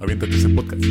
[0.00, 0.82] Aviéntate ese podcast.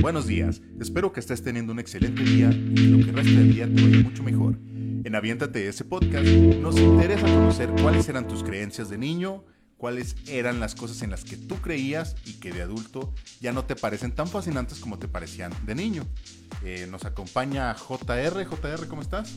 [0.00, 3.54] Buenos días, espero que estés teniendo un excelente día y que lo que resta del
[3.54, 4.58] día te vaya mucho mejor.
[5.04, 9.44] En Aviéntate ese podcast nos interesa conocer cuáles eran tus creencias de niño,
[9.76, 13.64] cuáles eran las cosas en las que tú creías y que de adulto ya no
[13.64, 16.04] te parecen tan fascinantes como te parecían de niño.
[16.64, 18.44] Eh, nos acompaña JR.
[18.44, 19.36] JR, ¿cómo estás?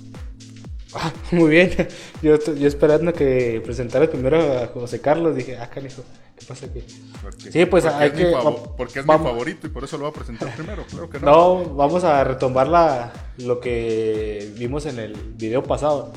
[0.94, 1.72] Ah, muy bien.
[2.22, 6.04] Yo, yo esperando que presentara primero a José Carlos, dije, ah, canijo,
[6.38, 6.82] ¿qué pasa aquí?
[7.22, 8.36] Porque, Sí, pues, porque hay es que-
[8.78, 10.84] porque es vamos- mi favorito y por eso lo voy a presentar primero.
[10.90, 11.26] Claro que no.
[11.26, 16.12] No, vamos a retomar la, lo que vimos en el video pasado.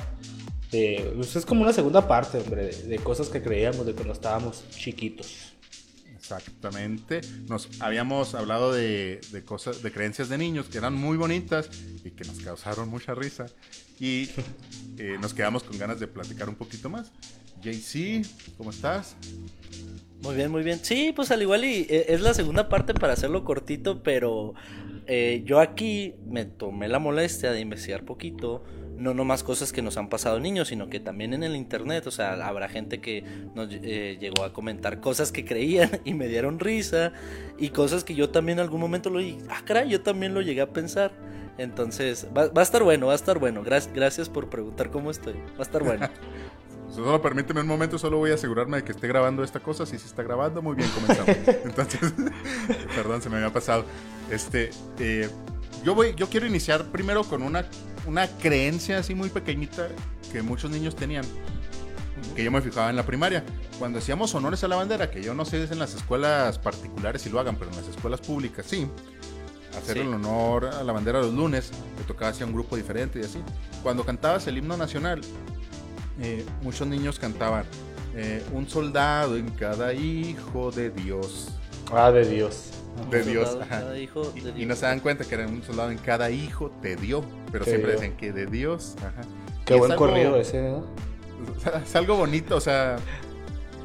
[0.72, 4.12] Eh, pues es como una segunda parte, hombre, de, de cosas que creíamos de cuando
[4.12, 5.53] estábamos chiquitos.
[6.24, 7.20] Exactamente.
[7.50, 11.68] Nos habíamos hablado de, de cosas, de creencias de niños que eran muy bonitas
[12.02, 13.44] y que nos causaron mucha risa.
[14.00, 14.30] Y
[14.98, 17.12] eh, nos quedamos con ganas de platicar un poquito más.
[17.62, 19.16] JC, ¿cómo estás?
[20.22, 20.80] Muy bien, muy bien.
[20.82, 24.54] Sí, pues al igual y eh, es la segunda parte para hacerlo cortito, pero
[25.06, 28.64] eh, yo aquí me tomé la molestia de investigar poquito,
[28.98, 32.10] no nomás cosas que nos han pasado niños, sino que también en el internet, o
[32.10, 36.58] sea, habrá gente que nos eh, llegó a comentar cosas que creían y me dieron
[36.58, 37.12] risa
[37.58, 40.40] y cosas que yo también en algún momento lo dije, ah, caray, yo también lo
[40.40, 41.12] llegué a pensar.
[41.56, 43.62] Entonces, va, va a estar bueno, va a estar bueno.
[43.62, 45.34] Gracias, gracias por preguntar cómo estoy.
[45.34, 46.08] Va a estar bueno.
[46.94, 49.84] Solo permíteme un momento, solo voy a asegurarme de que esté grabando esta cosa.
[49.84, 51.36] Si se está grabando, muy bien, comenzamos.
[51.64, 52.14] Entonces,
[52.94, 53.84] perdón, se me había pasado.
[54.30, 55.28] Este, eh,
[55.82, 57.66] yo voy, yo quiero iniciar primero con una,
[58.06, 59.88] una creencia así muy pequeñita
[60.32, 61.24] que muchos niños tenían,
[62.34, 63.44] que yo me fijaba en la primaria.
[63.78, 66.58] Cuando hacíamos honores a la bandera, que yo no sé si es en las escuelas
[66.58, 68.86] particulares si lo hagan, pero en las escuelas públicas sí.
[69.76, 70.00] Hacer Sí.
[70.02, 73.40] el honor a la bandera los lunes, te tocaba hacia un grupo diferente y así.
[73.82, 75.20] Cuando cantabas el himno nacional,
[76.20, 77.64] eh, muchos niños cantaban
[78.14, 81.48] eh, un soldado en cada hijo de Dios.
[81.92, 82.70] Ah, de Dios.
[83.10, 83.96] De Dios, ajá.
[83.98, 84.68] hijo Y, de y Dios.
[84.68, 87.70] no se dan cuenta que era un soldado en cada hijo te dio, pero Te
[87.72, 88.00] siempre dio.
[88.00, 88.94] decían que de Dios.
[88.98, 89.22] Ajá.
[89.64, 90.72] Qué Y es buen algo- corrido ese,
[91.84, 92.96] Es algo bonito, o sea,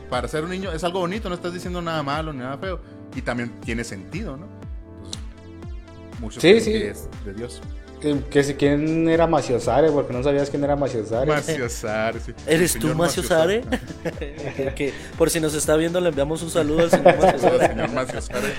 [0.09, 2.79] para ser un niño es algo bonito, no estás diciendo nada malo ni nada feo.
[3.15, 4.45] Y también tiene sentido, ¿no?
[4.45, 6.71] Entonces, muchos Sí, creen sí.
[6.71, 7.61] que es de Dios.
[7.99, 11.27] Que, si quién era Maciosare, porque no sabías quién era Maciosare.
[11.27, 12.31] Maciosare, sí.
[12.47, 13.63] ¿Eres tú, Maciosare?
[13.63, 14.73] Maciosare.
[14.75, 17.67] que por si nos está viendo, le enviamos un saludo al señor Maciosare.
[17.67, 18.53] señor Maciosare.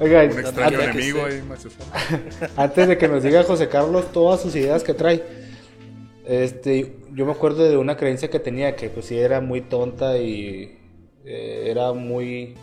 [0.00, 2.20] Oiga, Un extraño enemigo ahí, Maciosare.
[2.56, 5.22] Antes de que nos diga José Carlos todas sus ideas que trae,
[6.24, 10.16] este, yo me acuerdo de una creencia que tenía que pues sí era muy tonta
[10.16, 10.78] y
[11.26, 12.54] eh, era muy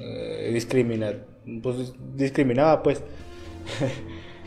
[0.00, 1.12] eh, discrimina,
[1.62, 3.02] pues discriminaba pues.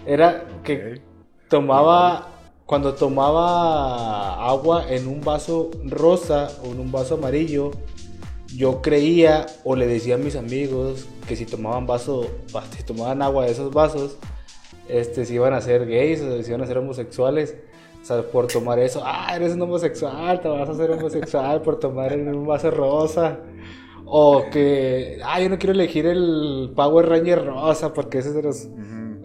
[0.06, 1.02] Era que
[1.50, 2.30] tomaba
[2.70, 7.72] cuando tomaba agua en un vaso rosa o en un vaso amarillo,
[8.56, 12.28] yo creía o le decía a mis amigos que si tomaban vaso,
[12.78, 14.18] si tomaban agua de esos vasos,
[14.88, 17.56] este, si iban a ser gays o si iban a ser homosexuales.
[18.04, 21.80] O sea, por tomar eso, ah, eres un homosexual, te vas a hacer homosexual por
[21.80, 23.40] tomar en un vaso rosa.
[24.06, 28.44] O que, ah, yo no quiero elegir el Power Ranger rosa porque ese es de
[28.44, 28.68] los,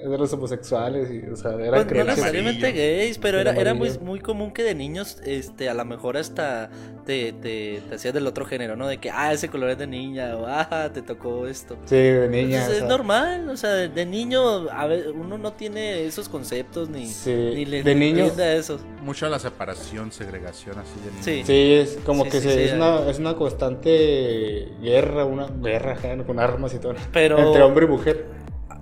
[0.08, 1.10] de los homosexuales.
[1.10, 4.62] Y, o sea, eran Pues no necesariamente gays, pero era, era muy, muy común que
[4.62, 6.70] de niños, este, a lo mejor hasta
[7.06, 8.86] te, te, te hacías del otro género, ¿no?
[8.88, 11.76] De que, ah, ese color es de niña, o ah, te tocó esto.
[11.86, 12.58] Sí, de niña.
[12.60, 16.28] Entonces, o es normal, o sea, de, de niño, a ver, uno no tiene esos
[16.28, 18.24] conceptos ni, Sí, ni le de ni niño.
[18.38, 18.80] esos.
[19.02, 21.24] Mucho la separación, segregación así de niños.
[21.24, 21.42] Sí.
[21.44, 25.46] Sí, es como Sí, que sí, se- sí, es, una, es una constante guerra, una
[25.46, 26.94] guerra con armas y todo.
[27.12, 28.33] Pero- Entre hombre y mujer.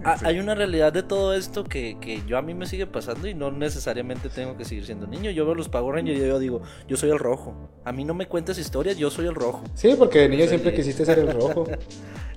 [0.05, 3.29] Ah, Hay una realidad de todo esto que, que yo a mí me sigue pasando
[3.29, 5.31] y no necesariamente tengo que seguir siendo niño.
[5.31, 7.55] Yo veo los Power Rangers y yo digo, yo soy el rojo.
[7.85, 9.63] A mí no me cuentes historias, yo soy el rojo.
[9.75, 11.67] Sí, porque de niño siempre quisiste ser el rojo.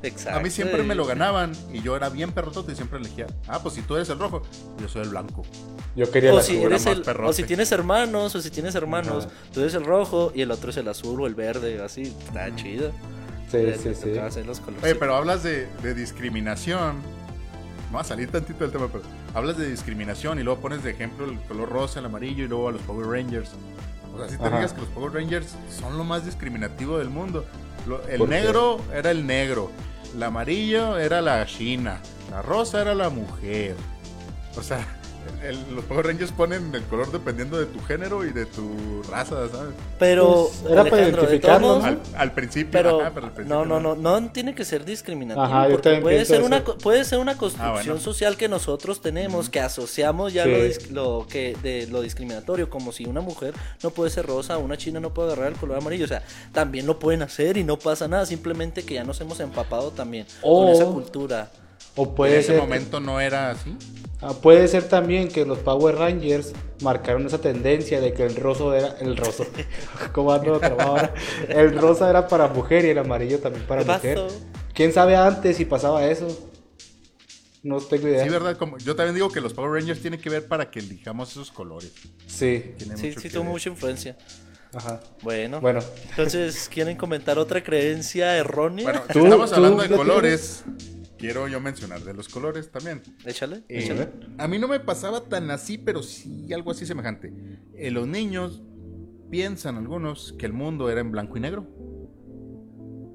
[0.04, 0.40] Exacto.
[0.40, 3.60] A mí siempre me lo ganaban y yo era bien perrotote y siempre elegía, ah,
[3.64, 4.44] pues si tú eres el rojo,
[4.80, 5.44] yo soy el blanco.
[5.96, 9.26] Yo quería O la si, eres el, o si tienes hermanos, o si tienes hermanos,
[9.26, 9.34] Ajá.
[9.54, 12.54] tú eres el rojo y el otro es el azul o el verde, así, está
[12.56, 12.92] chido.
[13.50, 14.44] Sí, sí, sí.
[14.44, 14.62] los.
[14.84, 16.96] Oye, pero hablas de, de discriminación.
[17.96, 19.04] Va a salir tantito del tema, pero
[19.34, 22.68] hablas de discriminación y luego pones de ejemplo el color rosa, el amarillo y luego
[22.70, 23.52] a los Power Rangers.
[24.14, 24.58] O sea, si te Ajá.
[24.58, 27.46] digas que los Power Rangers son lo más discriminativo del mundo.
[27.88, 29.72] Lo- el negro era el negro,
[30.14, 32.00] el amarillo era la china,
[32.32, 33.76] la rosa era la mujer.
[34.58, 34.86] O sea,
[35.44, 39.48] el- los Power Rangers ponen el color dependiendo de tu género y de tu raza,
[39.50, 39.74] ¿sabes?
[40.00, 41.60] Pero, Pues, era para ¿no?
[41.60, 44.66] modos, Al, al principio, Pero, ajá, pero al principio no, no, no, no tiene que
[44.66, 45.44] ser discriminativo.
[45.46, 46.78] Ajá, yo porque puede ser, una, eso.
[46.78, 48.00] puede ser una construcción Ah, bueno.
[48.00, 50.90] social que nosotros tenemos, que asociamos ya Sí.
[50.92, 54.78] lo, lo que de lo discriminatorio, como si una mujer no puede ser rosa, una
[54.78, 56.06] china no puede agarrar el color amarillo.
[56.06, 59.40] O sea, también lo pueden hacer y no pasa nada, simplemente que ya nos hemos
[59.40, 61.52] empapado también O- con esa cultura.
[61.96, 63.78] O En puede ese ser, momento no era así.
[64.22, 68.74] ah, puede ser también que los Power Rangers marcaron esa tendencia de que el roso
[68.74, 69.46] era el roso.
[70.14, 71.14] ¿Cómo ando ahora?
[71.48, 74.16] El rosa era para mujer y el amarillo también para ¿Qué mujer.
[74.16, 74.28] pasó?
[74.74, 76.28] ¿Quién sabe antes si pasaba eso?
[77.64, 78.24] No tengo idea.
[78.24, 78.58] Sí, ¿verdad?
[78.58, 81.50] Como, yo también digo que los Power Rangers tienen que ver para que elijamos esos
[81.52, 81.92] colores.
[82.28, 82.74] Sí.
[82.78, 83.52] Tiene Sí, mucho sí tuvo ver.
[83.54, 84.18] mucha influencia.
[84.74, 85.00] Ajá.
[85.22, 88.84] Bueno, Bueno, entonces, ¿quieren comentar otra creencia errónea?
[88.84, 90.64] Bueno, si Tú- estamos tú hablando de colores,
[91.18, 93.02] quiero yo mencionar de los colores también.
[93.26, 94.10] échale, Eh, échale.
[94.38, 97.34] a mí no me pasaba tan así, pero sí algo así semejante.
[97.76, 98.62] Eh, los niños
[99.30, 101.66] piensan algunos que el mundo era en blanco y negro.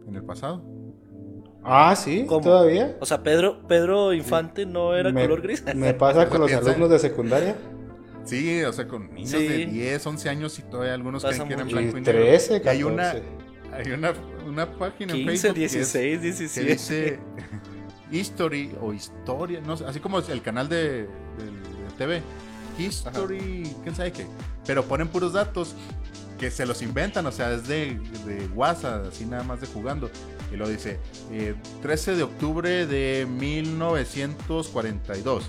[0.09, 0.65] En el pasado.
[1.63, 2.41] ah, sí, ¿Cómo?
[2.41, 2.97] todavía.
[3.01, 5.63] O sea, Pedro, Pedro Infante no era me, color gris.
[5.75, 7.55] Me pasa con los alumnos de secundaria.
[8.25, 9.47] Sí, o sea, con niños Sí.
[9.47, 12.21] de 10, 11 años y todavía algunos Pasa creen que eran blanco y Y negro.
[12.23, 13.25] 13, Y hay una, 14.
[13.73, 14.13] hay una,
[14.47, 16.73] una página en 15, Facebook que es- 16, que 17.
[16.73, 17.19] dice
[18.11, 22.23] History o Historia, no sé, así como el canal de, de- de TV.
[22.79, 24.27] History, quién sabe qué.
[24.67, 25.75] Pero ponen puros datos
[26.39, 30.11] que se los inventan, o sea, es de, de WhatsApp, así nada más de jugando.
[30.53, 30.99] Y lo dice,
[31.31, 35.45] eh, 13 de octubre de 1942.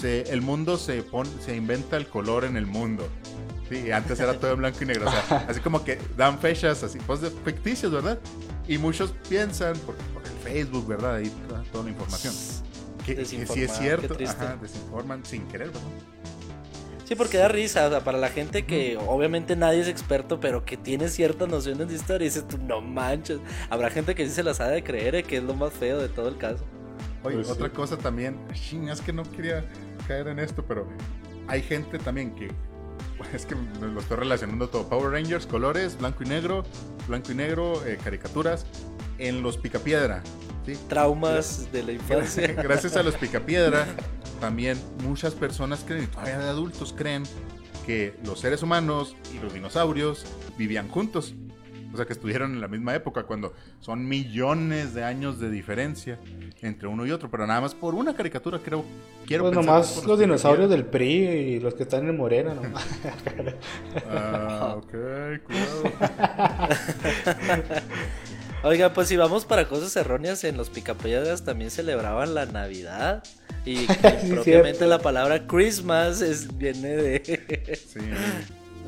[0.00, 3.06] Se, el mundo se, pon, se inventa el color en el mundo.
[3.68, 5.08] Sí, antes era todo en blanco y negro.
[5.08, 8.18] O sea, así como que dan fechas así, pues de ficticios, ¿verdad?
[8.66, 11.16] Y muchos piensan, por, por el Facebook, ¿verdad?
[11.16, 12.34] Ahí toda, toda la información.
[13.04, 14.16] Que, que sí es cierto.
[14.26, 15.82] Ajá, desinforman sin querer, ¿verdad?
[17.04, 20.64] Sí, porque da risa, o sea, para la gente que obviamente nadie es experto, pero
[20.64, 23.40] que tiene ciertas nociones de historia, dices tú, no manches.
[23.68, 25.98] Habrá gente que sí se las ha de creer, eh, que es lo más feo
[25.98, 26.64] de todo el caso.
[27.24, 27.52] Oye, Pues sí.
[27.52, 29.64] otra cosa también, ching, es que no quería
[30.06, 30.86] caer en esto, pero
[31.48, 32.48] hay gente también que,
[33.34, 36.62] es que me lo estoy relacionando todo, Power Rangers, colores, blanco y negro,
[37.08, 38.66] blanco y negro, eh, caricaturas,
[39.20, 40.22] en los Picapiedra,
[40.66, 40.76] ¿sí?
[40.88, 42.52] Traumas de la infancia.
[42.62, 43.86] Gracias a los Picapiedra,
[44.40, 47.22] también muchas personas creen, y todavía de adultos creen,
[47.86, 50.24] que los seres humanos y los dinosaurios
[50.58, 51.34] vivían juntos.
[51.92, 56.20] O sea, que estuvieron en la misma época, cuando son millones de años de diferencia
[56.62, 57.28] entre uno y otro.
[57.30, 58.84] Pero nada más por una caricatura, creo.
[59.26, 62.86] Quiero Pues nomás los dinosaurios del PRI y los que están en Morena, nomás.
[64.08, 64.92] Ah, ok,
[65.44, 65.82] cuidado.
[68.62, 73.22] Oiga, pues si vamos para cosas erróneas, en los picapiedras también celebraban la Navidad.
[73.64, 74.86] Y propiamente cierto.
[74.86, 77.76] la palabra Christmas es, viene de...
[77.88, 78.00] Sí.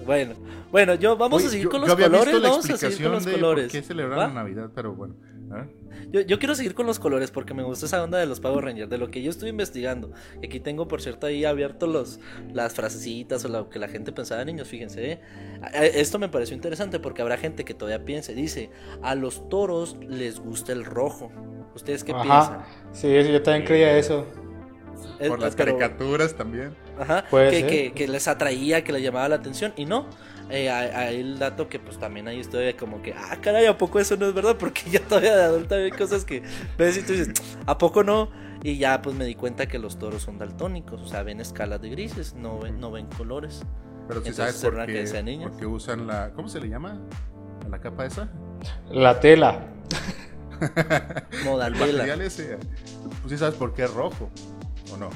[0.04, 0.34] Bueno,
[0.70, 2.70] bueno, yo vamos Oye, a seguir yo- con yo los había visto colores, la vamos
[2.70, 3.64] a seguir con los de colores.
[3.66, 4.26] ¿Por qué celebran ¿Va?
[4.28, 4.70] la Navidad?
[4.74, 5.14] Pero bueno.
[5.50, 5.66] ¿ah?
[6.10, 8.64] Yo, yo quiero seguir con los colores porque me gusta esa onda de los Power
[8.64, 10.10] Rangers, de lo que yo estoy investigando.
[10.42, 12.20] Aquí tengo, por cierto, ahí abierto los,
[12.52, 15.12] las frasecitas o lo que la gente pensaba de niños, fíjense.
[15.12, 15.20] ¿eh?
[15.94, 18.70] Esto me pareció interesante porque habrá gente que todavía piense, dice,
[19.02, 21.30] a los toros les gusta el rojo.
[21.74, 22.66] ¿Ustedes qué Ajá.
[22.92, 24.24] Sí, yo también creía eso.
[24.24, 24.42] piensan?
[25.20, 26.74] Eh, Por las pero- caricaturas también.
[27.02, 27.68] Ajá, Puede que, ser.
[27.70, 29.72] que- que les atraía, que les llamaba la atención.
[29.76, 30.06] Y no,
[30.50, 33.98] eh, hay, el dato que pues también ahí estoy como que, ah, caray, ¿a poco
[34.00, 34.56] eso no es verdad?
[34.58, 36.42] Porque ya todavía de adulta hay cosas que
[36.78, 37.30] ves y tú dices,
[37.66, 38.30] ¿a poco no?
[38.64, 41.80] Y ya pues me di cuenta que los toros son daltónicos, o sea, ven escalas
[41.82, 43.62] de grises, no ven, no ven colores.
[44.08, 45.50] Pero si Entonces, sabes ¿será por qué, creencia de niños?
[45.50, 46.30] por qué usan la.
[46.32, 47.00] ¿Cómo se le llama?
[47.64, 48.28] ¿A la capa esa?
[48.90, 49.66] La tela.
[51.44, 51.74] Modal
[52.20, 52.58] ese.
[53.22, 54.30] Pues sí sabes por qué es rojo.
[54.92, 55.10] ¿O no?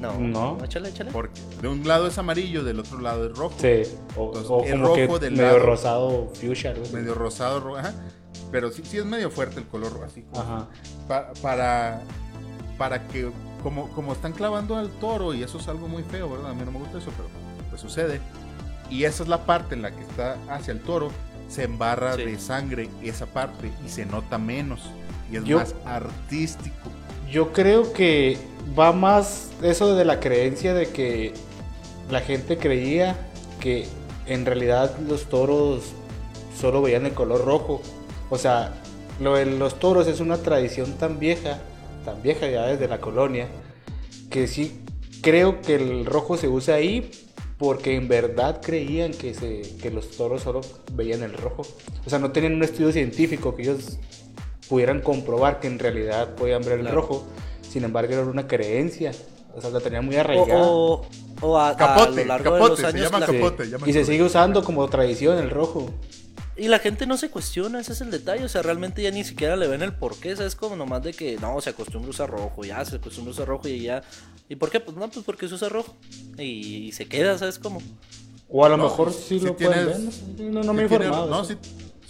[0.00, 0.56] No, No.
[0.56, 1.10] no, échale, échale.
[1.12, 3.54] Porque de un lado es amarillo, del otro lado es rojo.
[3.60, 3.82] Sí.
[4.16, 5.58] O, Entonces, o el como que rojo del medio lado.
[5.66, 6.74] rosado fuchsia.
[6.92, 7.92] Medio rosado, ro- ajá.
[8.50, 10.22] Pero sí, sí es medio fuerte el color así.
[10.22, 10.68] como- Ajá.
[11.06, 12.02] Pa- para,
[12.78, 13.30] para que,
[13.62, 16.50] como, como están clavando al toro, y eso es algo muy feo, ¿verdad?
[16.52, 17.28] A mí no me gusta eso, pero
[17.68, 18.20] pues sucede.
[18.88, 21.10] Y esa es la parte en la que está hacia el toro,
[21.48, 22.24] se embarra Sí.
[22.24, 24.80] de sangre esa parte y se nota menos.
[25.30, 26.74] Y es Yo- más artístico.
[27.30, 28.38] Yo creo que
[28.78, 31.32] va más eso de la creencia de que
[32.10, 33.16] la gente creía
[33.60, 33.86] que
[34.26, 35.92] en realidad los toros
[36.58, 37.82] solo veían el color rojo.
[38.30, 38.74] O sea,
[39.20, 41.58] lo de los toros es una tradición tan vieja,
[42.04, 43.48] tan vieja ya desde la colonia,
[44.30, 44.80] que sí
[45.22, 47.10] creo que el rojo se usa ahí
[47.58, 50.62] porque en verdad creían que, se, que los toros solo
[50.94, 51.62] veían el rojo.
[52.06, 53.98] O sea, no tenían un estudio científico que ellos
[54.68, 57.00] pudieran comprobar que en realidad podían ver el Claro.
[57.02, 57.26] rojo.
[57.70, 59.12] Sin embargo, era una creencia
[59.54, 60.62] O sea, la tenía muy O, arraigada.
[60.66, 61.06] o,
[61.40, 63.00] o a, a Capote, lo largo de los se años.
[63.02, 65.90] llama la- capote, Y se sigue usando como tradición el rojo.
[66.56, 68.44] Y la gente no se cuestiona, ese es el detalle.
[68.44, 70.36] O sea, realmente ya ni siquiera le ven el porqué.
[70.36, 70.54] ¿Sabes?
[70.54, 73.48] Como nomás de que no, se acostumbra a usar rojo, ya se acostumbra a usar
[73.48, 74.02] rojo y ya.
[74.48, 74.78] ¿Y por qué?
[74.80, 75.94] Pues no, pues porque se usa rojo.
[76.38, 77.80] Y, se queda, ¿sabes cómo?
[78.48, 79.96] O a lo No, mejor sí- sí lo pueden ver.
[79.96, 81.30] tienes- No, no, no me he tiene- informado.
[81.30, 81.48] No.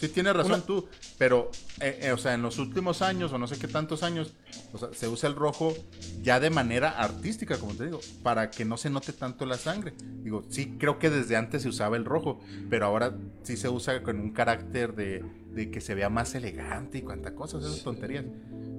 [0.01, 0.87] Sí, tienes razón Una- tú,
[1.19, 4.35] pero, eh, eh, o sea, en los últimos años, o no sé qué tantos años,
[4.73, 5.75] o sea, se usa el rojo
[6.23, 9.93] ya de manera artística, como te digo, para que no se note tanto la sangre.
[10.23, 14.03] Digo, sí, creo que desde antes se usaba el rojo, pero ahora sí se usa
[14.03, 18.25] con un carácter de, de que se vea más elegante y cuánta cosas, esas tonterías.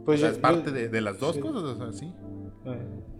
[0.06, 1.42] Pues o sea, yo- es parte yo- de, de las dos sí.
[1.42, 2.12] cosas, o sea, sí.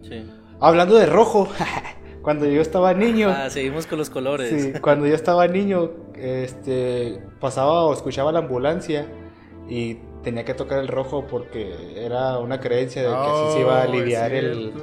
[0.04, 0.26] Sí.
[0.60, 1.50] Hablando de rojo,
[2.22, 4.50] cuando yo estaba niño, Ah, seguimos con los colores.
[4.74, 5.92] sí, cuando yo estaba niño,
[6.22, 9.08] este, pasaba o escuchaba la ambulancia
[9.68, 13.78] y tenía que tocar el rojo porque era una creencia de que así se iba
[13.82, 14.74] a Oh, aliviar el.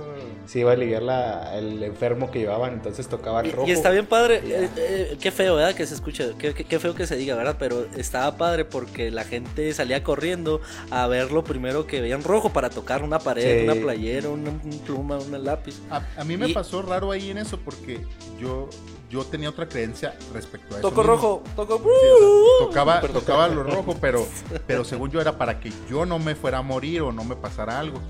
[0.48, 3.68] Se iba a aliviar la, el enfermo que llevaban, entonces tocaba el Y, rojo.
[3.68, 5.74] y está bien padre, eh, eh, qué feo, ¿verdad?
[5.74, 7.56] Que se escuche, qué, qué- qué feo que se diga, ¿verdad?
[7.58, 12.50] Pero estaba padre porque la gente salía corriendo a ver lo primero que veían rojo
[12.50, 13.64] para tocar una pared, Sí.
[13.64, 15.74] una playera, una, un pluma, un lápiz.
[15.90, 18.00] A, a mí me Y- pasó raro ahí en eso porque
[18.40, 18.70] yo,
[19.10, 20.88] yo tenía otra creencia respecto a eso.
[20.88, 21.12] Toco mismo.
[21.14, 21.76] rojo, toco...
[21.76, 24.26] Sí, o sea, tocaba, tocaba lo rojo, pero,
[24.66, 27.36] pero según yo era para que yo no me fuera a morir o no me
[27.36, 28.00] pasara algo.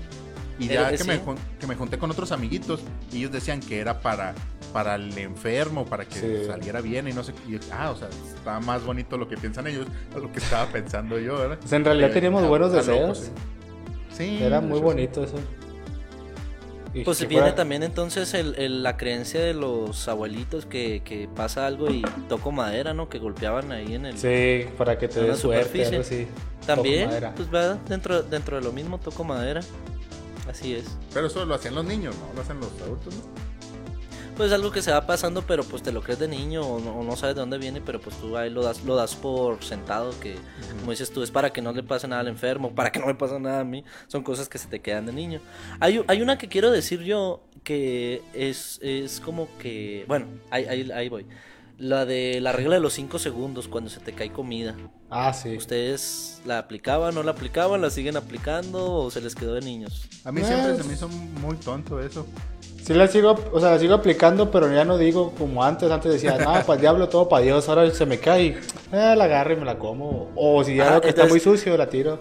[0.59, 1.21] Y ya Era- que, me, sí.
[1.59, 2.81] que me junté con otros amiguitos,
[3.13, 4.35] y ellos decían que era para,
[4.73, 6.45] para el enfermo, para que Sí.
[6.45, 7.33] saliera bien y no sé.
[7.47, 10.65] Y, ah, o sea, está más bonito lo que piensan ellos a lo que estaba
[10.71, 11.57] pensando yo, ¿verdad?
[11.59, 13.17] Pues en realidad Eh, teníamos buenos deseos.
[13.19, 13.31] sí.
[14.37, 15.37] Sí, Era muy bonito eso.
[16.93, 21.29] Y Pues viene fuera- también entonces el, el- la creencia de los abuelitos que, que
[21.33, 23.07] pasa algo y toco madera, ¿no?
[23.09, 24.17] Que golpeaban ahí en el...
[24.17, 25.85] Sí, para que te dé suerte, superficie.
[25.87, 26.27] algo así.
[26.65, 29.61] También, pues va dentro, dentro de lo mismo, toco madera.
[30.49, 30.97] Así es.
[31.13, 32.33] Pero eso lo hacían los niños, ¿no?
[32.33, 33.21] Lo hacen los adultos, ¿no?
[34.35, 36.95] Pues algo que se va pasando, pero pues te lo crees de niño o no,
[36.97, 39.61] o no sabes de dónde viene, pero pues tú ahí lo das, lo das por
[39.61, 40.35] sentado, que
[40.79, 43.07] como dices tú, es para que no le pase nada al enfermo, para que no
[43.07, 45.41] me pase nada a mí, son cosas que se te quedan de niño.
[45.81, 50.89] Hay, hay una que quiero decir yo, que es, es como que, bueno, ahí, ahí,
[50.91, 51.25] ahí voy.
[51.79, 54.75] La de la regla de los 5 segundos cuando se te cae comida.
[55.09, 55.55] Ah, sí.
[55.55, 60.07] ¿Ustedes la aplicaban, no la aplicaban, la siguen aplicando o se les quedó de niños?
[60.25, 62.25] A mí Pues- siempre se me hizo muy tonto eso.
[62.83, 65.89] Sí la sigo, o sea, la sigo aplicando, pero ya no digo como antes.
[65.89, 67.69] Antes decía, no, para el diablo, todo para Dios.
[67.69, 68.57] Ahora se me cae,
[68.91, 70.31] eh, la agarro y me la como.
[70.35, 72.19] O si ya Ah, veo que está muy sucio, la tiro.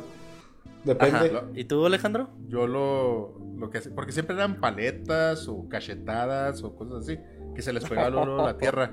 [0.85, 1.33] Depende.
[1.37, 1.45] Ajá.
[1.55, 2.29] ¿Y tú, Alejandro?
[2.49, 7.19] Yo lo, lo que porque siempre eran paletas o cachetadas o cosas así,
[7.57, 8.93] que se les pegaba luego la tierra.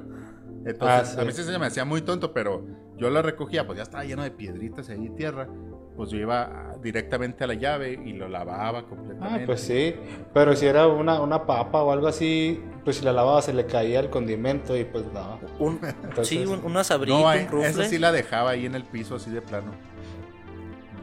[0.65, 1.19] Entonces, Ah, sí.
[1.21, 2.65] a mí sí se me hacía muy tonto, pero
[2.97, 5.47] yo la recogía, pues ya estaba lleno de piedritas ahí, tierra.
[5.95, 6.41] Pues yo iba
[6.71, 9.45] a- directamente a la llave y lo lavaba Ah, completamente.
[9.45, 9.95] pues sí.
[10.33, 13.65] Pero si era una, una papa o algo así, pues si la lavaba se le
[13.65, 15.39] caía el condimento y pues no.
[15.59, 17.69] Un, Entonces- sí, un, una sabrita, No, un eh, rufle.
[17.69, 19.71] esa sí la dejaba ahí en el piso, así de plano.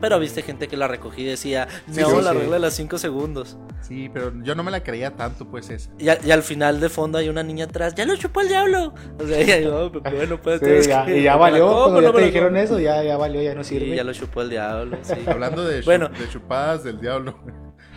[0.02, 2.38] Pero viste gente que la recogía y decía, Sí, no, sí, la sí.
[2.38, 3.56] regla de las 5 segundos.
[3.80, 5.90] Sí, pero yo no me la creía tanto, pues esa.
[5.98, 8.92] Y, al final de fondo hay una niña atrás, ya lo chupó el diablo.
[9.18, 11.36] O sea, ella, "Oh, pues, bueno, pues Sí, tienes ya- que- y ya ¿me la
[11.36, 13.54] valió, como, cuando no ya me te la dijeron como?" eso, ya, ya valió, ya
[13.54, 13.86] no sirve.
[13.90, 15.14] Sí, ya lo chupó el diablo, sí.
[15.26, 16.08] Hablando de, chu- Bueno.
[16.08, 17.38] de chupadas del diablo,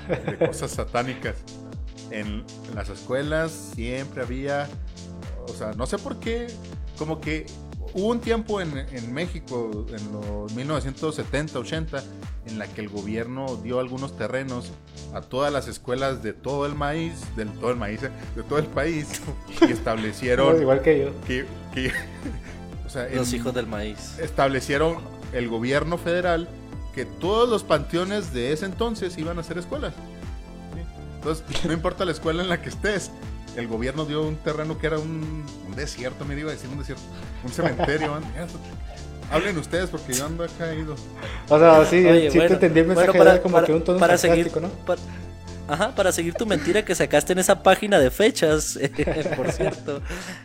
[0.07, 1.35] de cosas satánicas.
[2.11, 4.67] En, en las escuelas siempre había,
[5.47, 6.45] o sea, no sé por qué,
[6.99, 7.47] como que
[7.93, 12.03] hubo un tiempo en, en México, en los 1970, 80,
[12.47, 14.71] en la que el gobierno dio algunos terrenos
[15.13, 18.59] a todas las escuelas de todo el maíz, del todo el maíz, eh, de todo
[18.59, 19.21] el país,
[19.61, 21.11] y establecieron Igual que yo.
[21.25, 21.91] que, que-
[22.85, 24.19] o sea, Los en- hijos del maíz.
[24.19, 24.97] establecieron
[25.33, 26.47] el gobierno federal
[26.93, 29.93] que todos los panteones de ese entonces iban a ser escuelas.
[31.17, 33.11] Entonces, no importa la escuela en la que estés,
[33.55, 36.77] el gobierno dio un terreno que era un, un desierto, me iba a decir un
[36.79, 37.03] desierto,
[37.43, 38.19] un cementerio.
[39.31, 40.95] Hablen ustedes porque yo ando acá ido.
[41.49, 43.65] O sea, sí, Oye, sí bueno, te entendí el mensaje, bueno, para- era como para-
[43.67, 44.69] que un tono para seguir, ¿no?
[44.69, 45.01] para-
[45.67, 48.77] ajá, para seguir tu mentira que sacaste en esa página de fechas,
[49.35, 50.01] por cierto.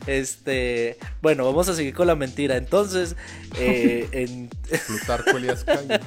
[0.07, 2.57] Este, bueno, vamos a seguir con la mentira.
[2.57, 3.17] Entonces,
[3.59, 4.49] eh, en
[4.87, 6.01] Plutarco Elías Calle.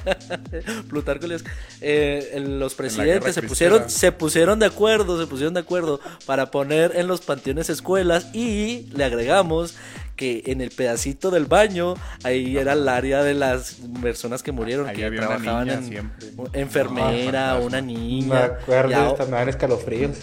[0.88, 1.44] Plutarco les-
[1.80, 3.48] eh, los presidentes se cristera.
[3.76, 8.26] pusieron, se pusieron de acuerdo, se pusieron de acuerdo para poner en los panteones escuelas
[8.34, 9.74] y le agregamos
[10.16, 14.88] que en el pedacito del baño ahí era el área de las personas que murieron,
[14.88, 16.28] Ahí que había una trabajaban niña en siempre.
[16.52, 18.28] enfermera, Ah, una niña.
[18.34, 20.16] Me acuerdo, ya- esta me dan escalofríos.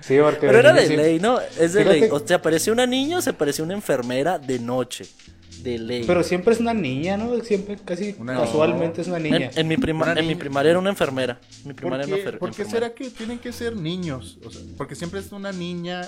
[0.00, 0.46] sí, porque.
[0.46, 1.40] pero era de sí- ley, ¿no?
[1.40, 2.08] Es de Fíjate- ley.
[2.12, 5.06] O sea, apareció una niña o se apareció una enfermera de noche.
[5.72, 6.04] De ley.
[6.06, 7.38] Pero siempre es una niña, ¿no?
[7.40, 9.50] Siempre, casi Una- casualmente es una niña.
[9.52, 11.40] En, en mi prima- Una en mi primaria era una enfermera.
[11.64, 12.86] Mi ¿Por primaria era qué, una enfer- por qué enfermera.
[12.88, 14.38] será que tienen que ser niños?
[14.44, 16.02] O sea, porque siempre es una niña.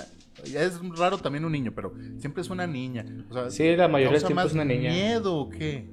[0.45, 3.05] Es raro también un niño, pero siempre es una niña.
[3.29, 4.91] O sea, Sí, la mayoría del ¿causa tiempo más es una niña.
[4.91, 5.85] miedo o qué?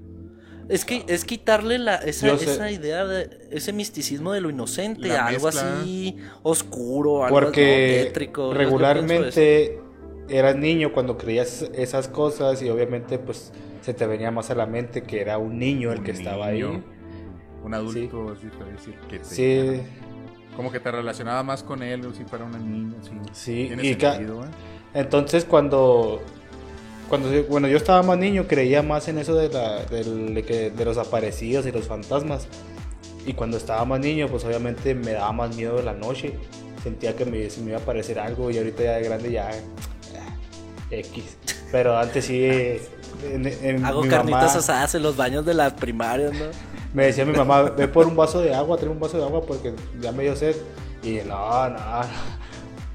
[0.69, 5.23] Es que es quitarle la, esa, esa idea de ese misticismo de lo inocente, La
[5.25, 5.81] a algo mezcla.
[5.81, 8.53] así oscuro, algo Porque no, tétrico.
[8.55, 9.79] Regularmente
[10.29, 13.53] eras niño cuando creías esas cosas y obviamente pues
[13.83, 16.47] se te venía más a la mente que era un niño el Un que estaba
[16.47, 16.63] ahí.
[16.63, 18.95] Un adulto, así te voy a decir.
[19.09, 19.81] Que te, Sí,
[20.55, 22.97] Como que te relacionaba más con él, o si fuera una niña.
[23.03, 24.49] Sí, Sí, y sentido, ¿eh?
[24.95, 26.23] entonces cuando
[27.09, 30.99] cuando bueno yo estaba más niño creía más en eso de la de, de los
[30.99, 32.49] aparecidos y los fantasmas
[33.27, 36.35] y cuando estaba más niño pues obviamente me daba más miedo la noche
[36.83, 39.51] sentía que me, se me iba a aparecer algo y ahorita ya de grande ya
[40.91, 41.37] X
[41.73, 45.75] pero antes sí en- en- Hago mi carnitas mamá- asadas en los baños de la
[45.75, 46.45] primaria, ¿no?
[46.95, 49.43] Me decía mi mamá, ve por un vaso de agua, trae un vaso de agua
[49.45, 50.57] porque ya me dio sed.
[51.03, 51.79] Y no, no,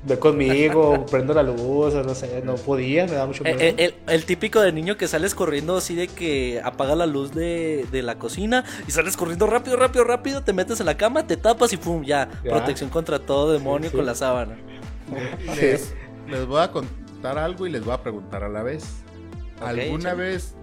[0.04, 3.60] ve conmigo, prendo la luz, no sé, no podía, me da mucho Eh, miedo.
[3.62, 7.34] eh, el, el típico de niño que sales corriendo así de que apaga la luz
[7.34, 11.28] de, de la cocina y sales corriendo rápido, rápido, rápido, te metes en la cama,
[11.28, 12.28] te tapas y pum, ya.
[12.44, 12.52] Ya.
[12.52, 13.98] Protección contra todo demonio Sí, sí.
[13.98, 14.58] con la sábana.
[15.56, 15.94] Les,
[16.30, 16.92] les voy a contar
[17.26, 18.84] algo y les voy a preguntar a la vez.
[19.60, 20.16] ¿Alguna échale.
[20.24, 20.56] vez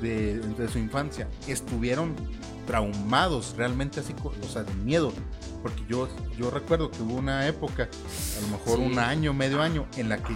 [0.00, 2.14] de, de su infancia estuvieron
[2.66, 5.12] traumados realmente así, o sea, de miedo?
[5.62, 6.08] Porque yo,
[6.38, 7.84] yo recuerdo que hubo una época,
[8.38, 8.84] a lo mejor Sí.
[8.84, 10.34] un año, medio año, en la que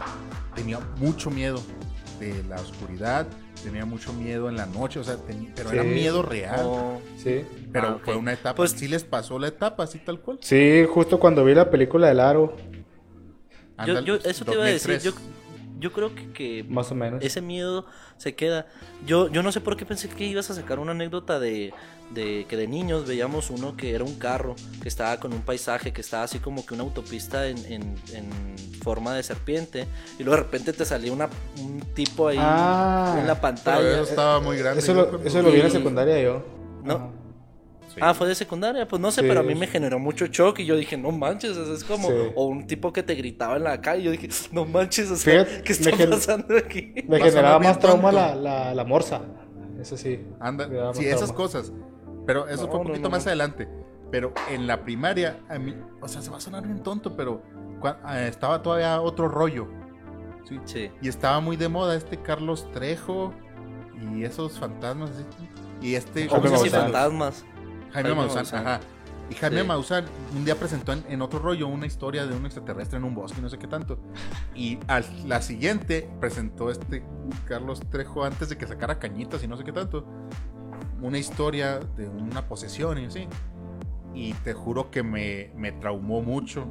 [0.55, 1.61] tenía mucho miedo
[2.19, 3.27] de la oscuridad,
[3.63, 5.17] tenía mucho miedo en la noche, o sea,
[5.55, 6.61] pero era miedo real.
[6.65, 7.45] Oh, Sí.
[7.73, 10.39] Pero Ah, fue una etapa, Pues- sí les pasó la etapa, así tal cual.
[10.43, 12.75] Sí, justo cuando vi la película del aro, yo,
[13.77, 15.05] Ándale, yo- eso te iba a decir, 2003.
[15.05, 15.13] yo,
[15.81, 17.23] yo creo que, que más o menos.
[17.25, 17.87] ese miedo
[18.19, 18.67] se queda.
[19.07, 21.73] Yo, yo no sé por qué pensé que ibas a sacar una anécdota de,
[22.15, 25.93] de que de niños veíamos uno que era un carro, que estaba con un paisaje,
[25.93, 28.31] que estaba así como que una autopista en, en- en
[28.83, 29.87] forma de serpiente,
[30.19, 33.17] y luego de repente te salía una, un tipo ahí Ah.
[33.19, 33.93] en la Pero pantalla.
[33.93, 34.81] eso estaba muy grande.
[34.81, 36.43] Eso lo, eso lo vi en la secundaria yo.
[36.85, 37.20] No.
[38.01, 38.07] Sí.
[38.07, 39.27] Ah, fue de secundaria, pues no sé, Sí.
[39.29, 42.09] pero a mí me generó mucho shock y yo dije, no manches, eso es como,
[42.09, 42.15] Sí.
[42.35, 45.51] o un tipo que te gritaba en la calle, yo dije, no manches, o Fíjate,
[45.51, 46.93] sea, ¿qué está pasando aquí?
[47.07, 49.21] Me generaba más trauma la, la, la morsa.
[49.81, 50.27] Eso sí.
[50.41, 51.35] Anda, sí, esas trauma.
[51.35, 51.73] cosas.
[52.27, 53.29] Pero eso No, fue un poquito no, más no.
[53.31, 53.69] adelante.
[54.11, 57.43] Pero en la primaria, a mí, o sea, se va a sonar bien tonto, pero
[58.03, 59.69] ah, estaba todavía otro rollo.
[60.49, 60.59] ¿sí?
[60.65, 60.91] Sí.
[61.01, 63.33] Y estaba muy de moda este Carlos Trejo
[64.17, 65.11] y esos fantasmas.
[65.11, 65.49] ¿sí?
[65.81, 66.83] Y este Hombres y Maussan.
[66.83, 67.45] fantasmas.
[67.93, 68.67] Jaime Jaime Maussan, Maussan.
[68.67, 68.81] ajá.
[69.31, 69.67] Y Jaime Sí.
[69.67, 70.05] Maussan
[70.37, 73.41] un día presentó en, en otro rollo una historia de un extraterrestre en un bosque,
[73.41, 73.99] no sé qué tanto.
[74.57, 77.05] Y a la siguiente presentó este
[77.47, 80.05] Carlos Trejo antes de que sacara cañitas y no sé qué tanto.
[81.01, 83.29] Una historia de una posesión y así.
[84.15, 86.67] Y te juro que me, me traumó mucho,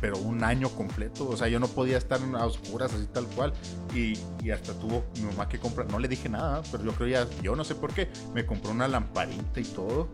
[0.00, 1.28] pero un año completo.
[1.28, 3.52] O sea, yo no podía estar a oscuras así tal cual.
[3.94, 5.90] Y, y hasta tuvo mi mamá que comprar.
[5.90, 8.08] No le dije nada, pero yo creo ya, yo no sé por qué.
[8.34, 10.08] Me compró una lamparita y todo.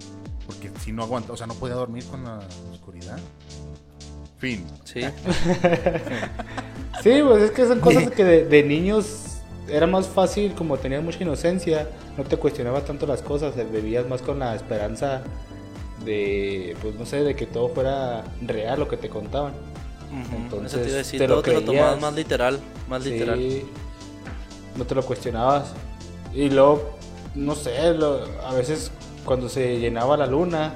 [0.46, 2.40] Porque si no aguanta, o sea, no podía dormir con la
[2.72, 3.18] oscuridad.
[4.38, 4.64] Fin.
[4.84, 5.02] Sí.
[7.02, 9.34] Sí, pues es que son cosas que de, de niños
[9.68, 14.08] era más fácil, como tenías mucha inocencia, no te cuestionabas tanto las cosas, te vivías
[14.08, 15.22] más con la esperanza
[16.04, 19.52] de, pues no sé, de que todo fuera real lo que te contaban.
[20.10, 23.04] Ujú, Entonces, Eso te iba a decir, te lo te lo tomabas más literal, más
[23.04, 23.38] literal.
[23.38, 23.64] Sí,
[24.76, 25.72] no te lo cuestionabas.
[26.34, 26.90] Y luego,
[27.34, 28.90] no sé, lo- a veces
[29.24, 30.74] cuando se llenaba la luna,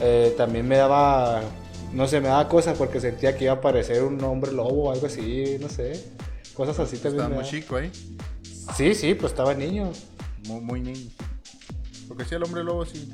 [0.00, 1.40] eh, también me daba,
[1.92, 4.92] no sé, me daba cosas porque sentía que iba a aparecer un hombre lobo o
[4.92, 6.04] algo así, no sé.
[6.54, 7.22] Cosas así también.
[7.24, 7.48] Estaba muy daba.
[7.50, 7.90] chico ahí.
[8.76, 9.90] Sí, sí, pues estaba niño.
[10.46, 11.10] Muy, muy niño.
[12.08, 13.08] Porque si el hombre lobo así,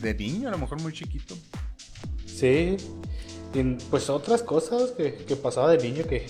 [0.00, 1.36] de niño, a lo mejor muy chiquito.
[2.26, 2.76] Sí.
[3.54, 6.26] Y pues otras cosas que, que pasaba de niño que,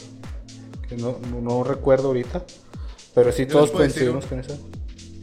[0.89, 2.45] que no, no- recuerdo ahorita.
[3.15, 4.59] Pero sí, Yo todos coincidimos con eso.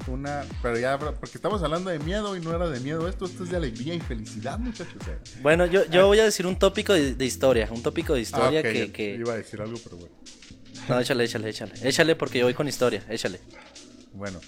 [0.07, 3.43] Una, pero ya, porque estamos hablando de miedo y no era de miedo esto, esto
[3.43, 4.95] es de alegría y felicidad, muchachos.
[5.43, 8.59] Bueno, yo, yo voy a decir un tópico de, de historia, un tópico de historia
[8.59, 10.15] Ah, ok, que, que- Iba a decir algo, pero bueno.
[10.87, 11.73] No, échale, échale, échale.
[11.83, 13.39] Échale porque yo voy con historia, échale.
[14.13, 14.39] Bueno,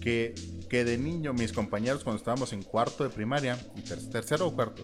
[0.00, 0.34] que,
[0.70, 4.54] que de niño mis compañeros cuando estábamos en cuarto de primaria, y ter- tercero o
[4.54, 4.82] cuarto,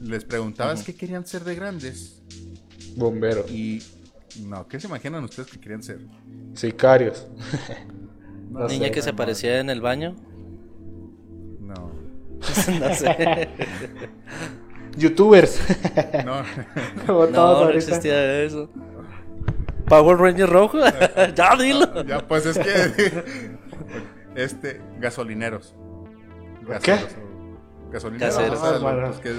[0.00, 2.20] les preguntabas qué querían ser de grandes
[2.96, 3.44] Bombero.
[3.48, 3.82] y
[4.40, 6.00] no, ¿qué se imaginan ustedes que querían ser?
[6.54, 7.26] Sicarios.
[8.50, 10.14] No Niña sé, que se aparecía en el baño.
[11.58, 11.74] No,
[12.80, 13.48] no sé.
[14.96, 15.58] Youtubers.
[16.24, 16.42] no,
[17.04, 18.70] Como No, no existía eso.
[19.88, 20.78] Power Ranger rojo.
[21.34, 22.04] ya dilo.
[22.04, 23.56] ya pues es que
[24.34, 25.74] Este, gasolineros.
[26.82, 26.92] ¿Qué?
[26.92, 27.14] Gaseros,
[27.92, 28.36] Gasolineros.
[28.36, 28.60] Caseros.
[28.62, 29.00] Ah, bueno.
[29.08, 29.32] los que,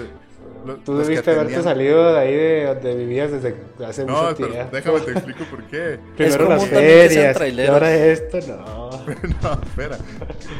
[0.83, 3.55] Tú los debiste haberte salido de ahí de donde vivías desde
[3.85, 4.75] hace No, mucho pero tiempo.
[4.75, 5.99] déjame te explico por qué.
[6.17, 8.89] Primero las ferias, y ahora esto, no.
[9.43, 9.97] No, espera.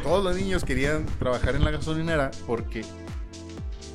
[0.04, 2.82] Todos los niños querían trabajar en la gasolinera porque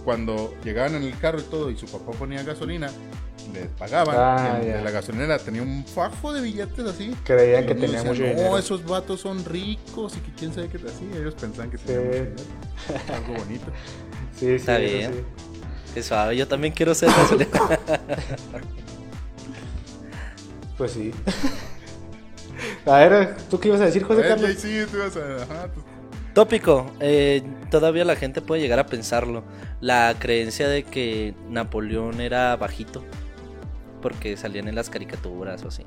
[0.04, 2.90] cuando llegaban en el carro y todo y su papá ponía gasolina,
[3.54, 4.16] les pagaban.
[4.18, 7.16] Ah, el de la gasolina tenía un fajo de billetes así.
[7.24, 8.52] Creían que los tenía niños mucho decían, dinero.
[8.52, 11.10] No, esos vatos son ricos y que quién sabe qué así.
[11.16, 12.36] Ellos pensaban que tenían mucho dinero.
[13.16, 13.66] Algo bonito.
[14.38, 15.14] Sí, sí, Está bien.
[15.14, 15.20] sí.
[15.94, 17.50] Qué suave, yo también quiero ser gasolero.
[20.78, 21.12] Pues sí.
[22.86, 24.56] A ver, ¿tú qué ibas a decir, José A ver, Carlos?
[24.58, 25.84] Sí, tú vas a- ajá, tú-
[26.34, 29.44] Tópico, eh, todavía la gente puede llegar a pensarlo.
[29.82, 33.04] La creencia de que Napoleón era bajito,
[34.02, 35.84] porque salían en las caricaturas o así.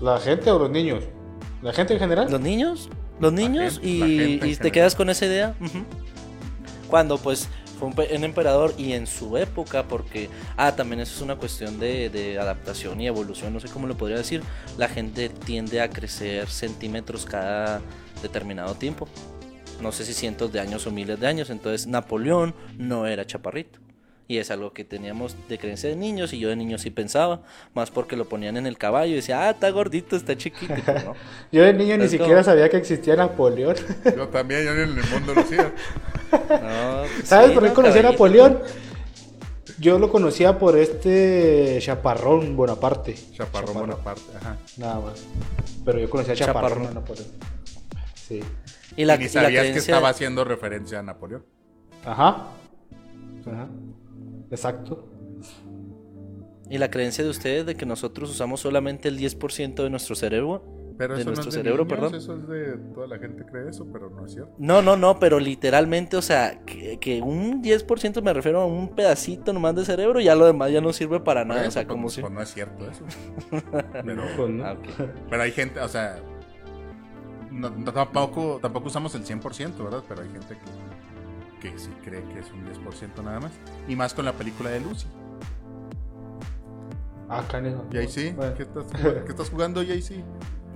[0.00, 1.04] ¿La gente o los niños?
[1.62, 2.30] ¿La gente en general?
[2.30, 2.88] ¿Los niños?
[3.20, 4.72] Los niños gente- y, te general.
[4.72, 5.54] quedas con esa idea.
[6.88, 11.14] Cuando pues fue un, pe- un emperador y en su época, porque, ah, también eso
[11.16, 14.42] es una cuestión de, de adaptación y evolución, no sé cómo lo podría decir,
[14.78, 17.82] la gente tiende a crecer centímetros cada
[18.22, 19.06] determinado tiempo.
[19.80, 23.78] No sé si cientos de años o miles de años, entonces Napoleón no era chaparrito.
[24.28, 27.42] Y es algo que teníamos de creencia de niños y yo de niño sí pensaba,
[27.74, 30.72] más porque lo ponían en el caballo y decía, ah, está gordito, está chiquito.
[31.04, 31.14] no.
[31.50, 33.74] Yo de niño ni siquiera sabía que existía Napoleón.
[34.16, 35.72] Yo también, yo en el mundo lo hacía.
[36.30, 38.02] No, pues ¿Sabes sí, por qué no, conocí a.
[38.02, 38.60] Napoleón?
[39.80, 43.16] Yo lo conocía por este chaparrón Bonaparte.
[43.34, 44.56] Chaparrón Bonaparte, ajá.
[44.76, 45.24] Nada más.
[45.84, 46.86] Pero yo conocía a Chaparrón, Chaparrón.
[46.86, 47.26] a Napoleón.
[48.14, 48.40] Sí.
[49.00, 51.44] Y la, y ni y la sabías que creencia- estaba haciendo referencia a Napoleón.
[52.04, 52.48] Ajá.
[53.46, 53.68] Ajá.
[54.50, 55.08] Exacto.
[56.68, 60.64] Y la creencia de ustedes de que nosotros usamos solamente el 10% de nuestro cerebro.
[60.96, 62.14] Pero de eso nuestro no es de cerebro, niños, perdón.
[62.14, 64.52] Eso es de toda la gente cree eso, pero no es cierto.
[64.58, 68.94] No, no, no, pero literalmente, o sea, que, que un 10% me refiero a un
[68.94, 71.60] pedacito nomás de cerebro y ya lo demás ya no sirve para nada.
[71.60, 72.20] Por O sea, eso, como pues, si.
[72.20, 73.04] pues no es cierto eso.
[74.04, 74.64] Pero, Pues, ¿no?
[74.66, 74.76] Ah,
[75.30, 76.18] pero hay gente, o sea,
[77.50, 80.02] no- tampoco, tampoco usamos el 100%, ¿verdad?
[80.08, 80.56] Pero hay gente
[81.60, 83.52] que, que sí cree que es un 10% nada más.
[83.88, 85.06] Y más con la película de Lucy.
[87.28, 87.44] Ah.
[87.92, 88.54] Y ahí sí, Bueno.
[88.54, 88.84] ¿qué estás,
[89.24, 90.24] qué estás jugando sí?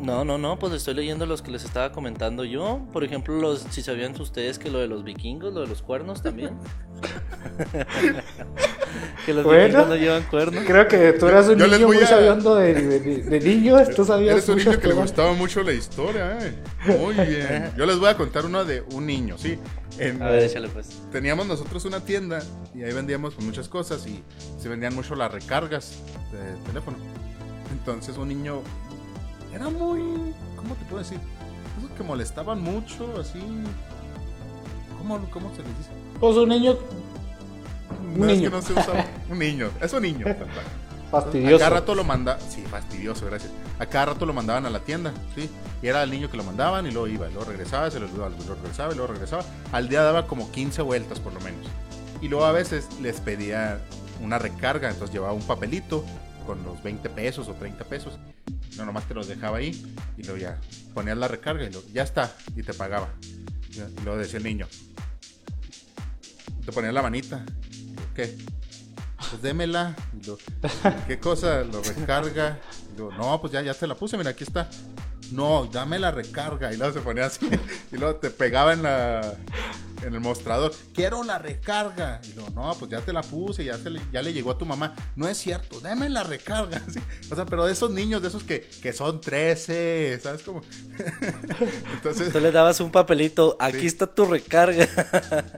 [0.00, 2.80] No, no, no, pues estoy leyendo los que les estaba comentando yo.
[2.92, 6.20] Por ejemplo, los, si sabían ustedes que lo de los vikingos, lo de los cuernos
[6.22, 6.50] también.
[9.26, 9.64] que los Bueno.
[9.64, 10.64] vikingos no llevan cuernos.
[10.66, 13.88] Creo que tú eras un Yo niño muy a- sabiendo de, de, de- de niños.
[13.94, 16.54] Tú sabías Eres un niño que le gustaba mucho la historia, ¿eh?
[16.98, 17.72] Muy bien.
[17.76, 19.58] Yo les voy a contar uno de un niño, ¿sí?
[19.98, 20.88] En- A ver, échale pues.
[21.12, 22.42] teníamos nosotros una tienda
[22.74, 24.22] y ahí vendíamos pues, muchas cosas y
[24.60, 25.98] se vendían mucho las recargas
[26.32, 26.96] de teléfono.
[27.72, 28.60] Entonces un niño
[29.54, 30.00] era muy,
[30.56, 31.18] ¿cómo te puedo decir?
[31.78, 33.40] Esos que molestaban mucho, así.
[34.98, 35.90] ¿Cómo, cómo se les dice?
[36.18, 36.76] Pues un niño
[38.16, 38.50] No, es niño.
[38.50, 39.06] que no se usa.
[39.30, 40.26] Un niño, es un niño.
[41.10, 41.58] fastidioso.
[41.58, 43.52] cada rato lo manda, sí, fastidioso, gracias.
[43.78, 45.50] A cada rato lo mandaban a la tienda, sí.
[45.82, 48.06] Y era el niño que lo mandaban y luego iba, y luego regresaba, se lo
[48.06, 49.44] olvidaba, luego regresaba y luego regresaba.
[49.72, 51.66] Al día daba como 15 vueltas por lo menos.
[52.20, 53.78] Y luego a veces les pedía
[54.22, 56.04] una recarga, entonces llevaba un papelito
[56.46, 58.18] con los 20 pesos o 30 pesos.
[58.76, 60.60] No, nomás te los dejaba ahí y luego ya
[60.94, 63.08] ponías la recarga y luego, ya está, y te pagaba.
[63.70, 64.66] Y luego decía el niño,
[66.64, 67.44] te ponía la manita.
[68.14, 68.36] ¿Qué?
[69.30, 69.94] Pues démela.
[70.12, 71.62] Y ¿Qué cosa?
[71.62, 72.58] Lo recarga.
[72.92, 74.68] Y luego, no, pues ya, ya te la puse, mira, aquí está.
[75.32, 76.72] No, dame la recarga.
[76.72, 77.48] Y luego se ponía así.
[77.92, 79.34] Y luego te pegaba en la
[80.04, 80.72] en el mostrador.
[80.94, 82.20] Quiero la recarga.
[82.24, 84.58] Y luego, no, pues ya te la puse, ya, se le, ya le llegó a
[84.58, 84.94] tu mamá.
[85.16, 86.82] No es cierto, dame la recarga.
[87.30, 90.60] O sea, pero de esos niños, de esos que, que son 13, ¿sabes cómo?
[91.94, 93.86] Entonces, Tú le dabas un papelito, aquí Sí.
[93.86, 94.86] está tu recarga.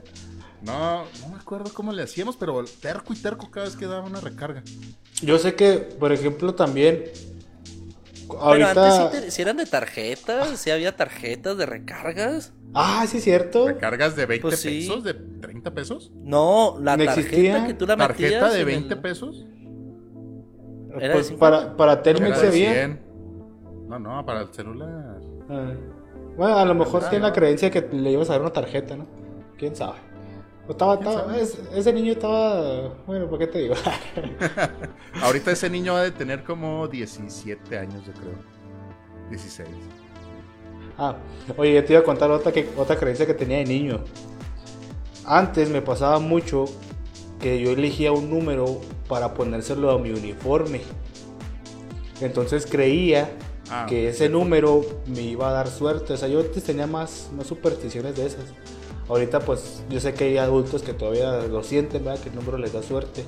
[0.63, 4.03] no, no me acuerdo cómo le hacíamos, pero terco y terco cada vez que daba
[4.05, 4.63] una recarga.
[5.21, 7.03] Yo sé que, por ejemplo, también.
[8.29, 12.53] Pero antes sí, te- sí eran de tarjetas, sí había tarjetas de recargas.
[12.73, 13.67] Ah, sí, cierto.
[13.67, 14.81] ¿Recargas de 20 Pues sí.
[14.87, 15.03] pesos?
[15.03, 16.11] ¿De 30 pesos?
[16.23, 17.67] No, la ¿No tarjeta existía?
[17.67, 18.17] que tú la metías.
[18.31, 19.45] ¿Tarjeta de en 20 el- pesos?
[20.99, 21.39] Era Pues de 50.
[21.39, 22.51] para, para Telmex se.
[22.51, 22.99] 100.
[23.87, 25.19] No, no, para el celular.
[25.49, 25.71] Ah.
[26.35, 29.05] Bueno, a lo mejor tiene la creencia que le ibas a dar una tarjeta, ¿no?
[29.57, 29.97] ¿Quién sabe?
[30.69, 30.99] Estaba,
[31.73, 32.93] ese niño estaba...
[33.05, 33.75] Bueno, ¿por qué te digo?
[35.21, 38.33] Ahorita ese niño va de tener como 17 años, yo creo.
[39.29, 39.67] 16.
[40.97, 41.15] ah,
[41.57, 44.03] oye, yo te iba a contar otra, que, otra creencia que tenía de niño.
[45.25, 46.65] Antes me pasaba mucho
[47.39, 50.81] que yo elegía un número para ponérselo a mi uniforme.
[52.21, 53.29] Entonces creía
[53.69, 56.13] Ah, que ese número me iba a dar suerte.
[56.13, 58.45] O sea, yo antes tenía más, más supersticiones de esas.
[59.09, 62.21] Ahorita pues yo sé que hay adultos que todavía lo sienten, ¿verdad?
[62.21, 63.23] Que el número les da suerte.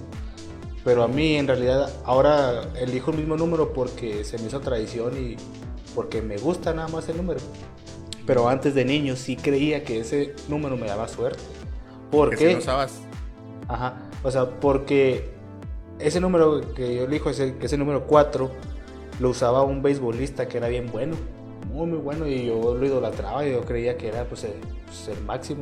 [0.83, 5.13] Pero a mí en realidad ahora elijo el mismo número porque se me hizo tradición
[5.17, 5.35] y
[5.95, 7.39] porque me gusta nada más el número.
[8.25, 11.43] Pero antes de niño sí creía que ese número me daba suerte.
[12.11, 12.53] ¿Por qué?
[12.53, 12.99] no usabas.
[13.67, 13.97] Ajá.
[14.23, 15.29] O sea, porque
[15.99, 18.51] ese número que yo elijo, ese, ese número 4,
[19.19, 21.15] lo usaba un beisbolista que era bien bueno.
[21.79, 22.27] Muy, muy bueno.
[22.27, 24.51] Y yo lo idolatraba y yo creía que era pues el,
[24.85, 25.61] pues, el máximo.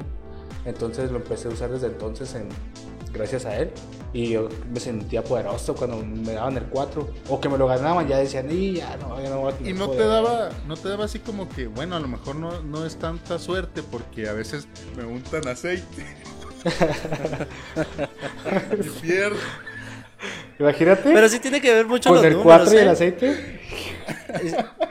[0.66, 2.50] Entonces lo empecé a usar desde entonces en,
[3.14, 3.70] gracias a él.
[4.14, 7.08] Y yo me sentía poderoso cuando me daban el 4.
[7.30, 9.74] O que me lo ganaban, ya decían, y ya no, ya no voy a Y
[9.74, 10.08] no te poder".
[10.08, 13.38] daba, no te daba así como que, bueno, a lo mejor no, no es tanta
[13.38, 16.04] suerte porque a veces me untan aceite.
[18.80, 19.38] y pierdo.
[20.58, 21.14] Imagínate.
[21.14, 22.90] Pero sí tiene que ver mucho con los el números, 4 y el ¿eh?
[22.90, 23.62] aceite.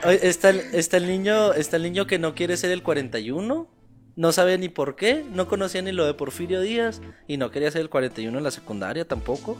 [0.07, 3.67] Está, el- está el niño, está el niño que no quiere ser el 41,
[4.15, 7.69] no sabe ni por qué, no conocía ni lo de Porfirio Díaz y no quería
[7.71, 9.57] ser el 41 en la secundaria tampoco,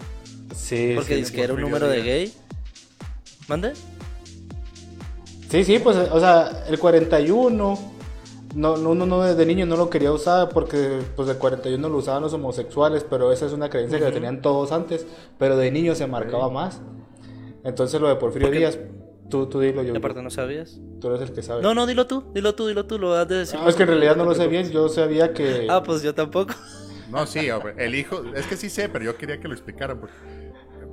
[0.55, 1.19] Sí, porque sí.
[1.21, 2.33] dice que era un número de gay.
[3.47, 3.73] ¿Mande?
[5.49, 7.77] Sí, sí, pues, o sea, el 41,
[8.55, 11.97] no, no, no, no, de niño no lo quería usar porque, pues, el 41 lo
[11.97, 15.05] usaban los homosexuales, pero esa es una creencia que la tenían todos antes,
[15.37, 16.81] pero de niño se marcaba más.
[17.63, 18.77] Entonces, lo de Porfirio Porque- Díaz,
[19.29, 20.79] tú, tú dilo, yo, Y aparte no sabías.
[20.99, 21.61] tú eres el que sabe.
[21.61, 23.59] No, no, dilo tú, dilo tú, dilo tú, lo has de decir.
[23.61, 25.67] Ah, es que en realidad no lo sé bien, yo sabía que...
[25.69, 26.53] Ah, pues yo tampoco.
[27.09, 29.99] No, sí, hombre, el hijo, es que sí sé, pero yo quería que lo explicaran.
[29.99, 30.13] Porque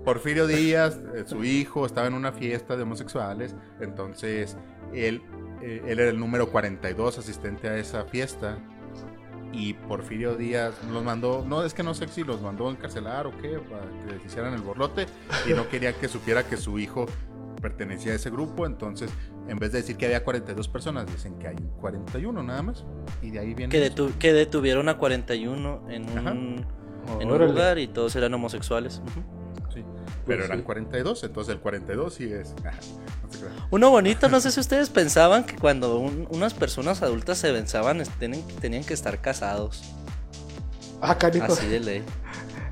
[0.05, 4.57] Porfirio Díaz, eh, su hijo, estaba en una fiesta de homosexuales, entonces
[4.93, 5.23] él,
[5.63, 8.59] eh, él era el número 42 asistente a esa fiesta.
[9.53, 13.29] Y Porfirio Díaz los mandó, no es que no sé si los mandó a encarcelar
[13.29, 15.07] o qué, para que les hicieran el borlote,
[15.49, 17.07] y no quería que supiera que su hijo
[17.69, 19.11] pertenecía a ese grupo, entonces
[19.49, 22.85] en vez de decir que había 42 personas, dicen que hay 41 nada más,
[23.23, 23.71] y de ahí viene...
[23.71, 26.31] Que, detu- que detuvieron a 41 en un, Ajá.
[27.21, 29.01] en un lugar y todos eran homosexuales.
[29.73, 29.83] Sí,
[30.27, 30.65] pero Pues eran sí.
[30.65, 32.55] 42, entonces el 42 sí es.
[32.63, 32.71] no.
[33.71, 37.51] Uno bonito, no sé si ustedes pensaban que cuando un- unas personas adultas se
[38.03, 39.83] es- tenían, tenían que estar casados.
[41.01, 41.47] Ah, canijo.
[41.53, 42.03] Así de ley.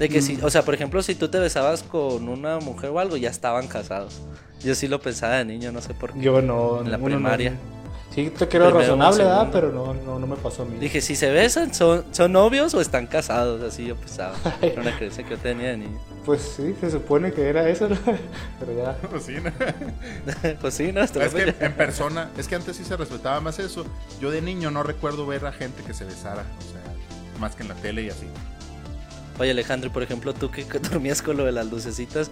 [0.03, 2.99] De que si, o sea, por ejemplo, si tú te besabas con una mujer o
[2.99, 4.21] algo, ya estaban casados.
[4.65, 6.21] Yo sí lo pensaba de niño, no sé por qué.
[6.21, 6.81] Yo no...
[6.81, 7.55] En la uno no- primaria.
[8.13, 9.49] Sí, te quiero Primero, razonable, ¿verdad?
[9.53, 10.77] Pero no, no, no me pasó a mí.
[10.81, 13.63] Dije, si se besan, ¿son, ¿son novios o están casados?
[13.63, 14.35] Así yo pensaba.
[14.61, 16.01] Era una creencia que yo tenía de niño.
[16.27, 17.97] Pues sí, se supone que era eso, ¿no?
[18.59, 18.97] Pero ya...
[19.21, 19.53] Sí, ¿no?
[20.61, 23.87] pues sí, no, es que en persona, es que antes sí se respetaba más eso.
[24.21, 27.63] Yo de niño no recuerdo ver a gente que se besara, o sea, más que
[27.63, 28.27] en la tele y así.
[29.39, 32.31] Oye Alejandro, por ejemplo, tú que que dormías con lo de las lucecitas,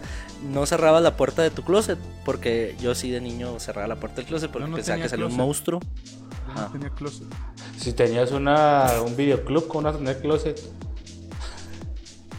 [0.52, 4.16] no cerrabas la puerta de tu closet, porque yo sí de niño cerraba la puerta
[4.16, 5.80] del closet porque no pensaba que salía un monstruo.
[5.80, 6.66] Yo Ah.
[6.66, 7.26] no tenía closet.
[7.78, 10.60] Si tenías una, un videoclub con una tener closet.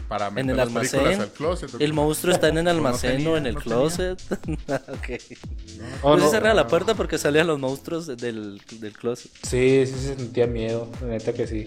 [0.08, 1.06] Para En el almacén.
[1.22, 1.74] al closet.
[1.74, 4.20] ¿o El monstruo está en el no almacén tenía, o en el no closet.
[4.30, 5.22] ok.
[6.02, 6.30] Oh, Pues no.
[6.30, 9.30] cerraba la puerta porque salían los monstruos del, del closet.
[9.42, 11.66] Sí, sí se sentía miedo, neta que sí.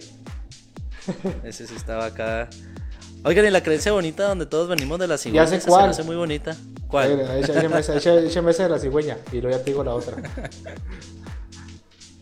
[1.43, 2.47] Ese sí estaba acá.
[3.25, 5.43] Oigan, y la creencia bonita donde todos venimos de la cigüeña.
[5.45, 5.83] Ya sé esa se cuál.
[5.85, 6.55] me hace muy bonita.
[6.87, 7.19] ¿Cuál?
[7.41, 7.59] Echa-
[8.23, 10.15] Échame esa, de la cigüeña y luego ya te digo la otra.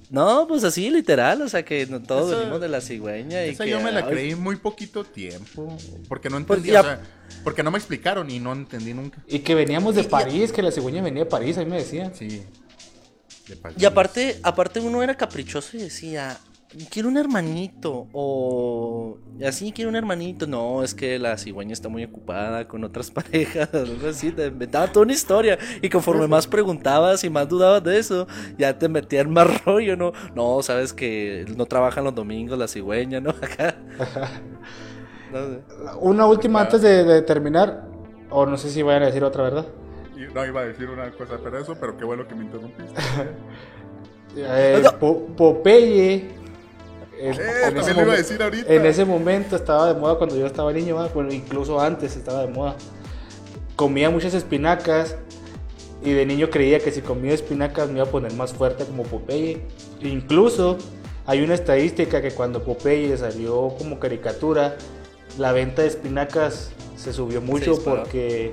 [0.10, 1.42] No, pues así, literal.
[1.42, 3.46] O sea que no- todos Esa- venimos de la cigüeña.
[3.48, 5.76] Y Esa que, yo me la ay, creí muy poquito tiempo.
[6.08, 7.02] Porque no Pues entendí, ya- o sea,
[7.44, 9.18] porque no me explicaron y no entendí nunca.
[9.28, 12.14] Y que veníamos de París, que la cigüeña venía de París, a mí me decían.
[12.14, 12.44] Sí.
[13.48, 13.78] de París.
[13.82, 16.38] Y aparte, aparte uno era caprichoso y decía,
[16.90, 18.08] quiero un hermanito.
[18.14, 20.48] O así quiero un hermanito.
[20.48, 23.74] No, es que la cigüeña está muy ocupada con otras parejas.
[23.74, 25.58] Algo así, te inventaba toda una historia.
[25.82, 30.14] Y conforme más preguntabas y más dudabas de eso, ya te metían más rollo, ¿no?
[30.36, 33.30] No, sabes que no trabajan los domingos la cigüeña, ¿no?
[33.42, 33.76] Acá.
[35.32, 35.60] No sé.
[36.02, 37.88] Una última antes de, de terminar,
[38.30, 39.66] o no sé si vayan a decir otra, ¿verdad?
[40.34, 42.94] No iba a decir una cosa, pero eso, pero qué bueno que me interrumpiste.
[44.36, 44.82] Eh.
[45.00, 46.43] Po- Popeye.
[47.28, 48.74] En- Eh, en ese también lo iba a decir ahorita.
[48.74, 50.98] En ese momento estaba de moda cuando yo estaba niño,
[51.32, 52.76] incluso antes estaba de moda.
[53.76, 55.16] Comía muchas espinacas
[56.04, 59.04] y de niño creía que si comía espinacas me iba a poner más fuerte como
[59.04, 59.62] Popeye.
[60.02, 60.78] Incluso
[61.26, 64.76] hay una estadística que cuando Popeye salió como caricatura,
[65.38, 68.52] la venta de espinacas se subió mucho porque,